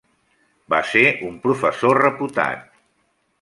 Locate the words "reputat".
2.05-2.67